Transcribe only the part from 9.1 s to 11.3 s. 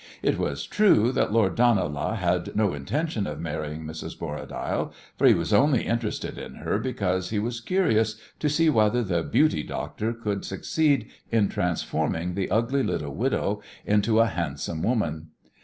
"beauty doctor" could succeed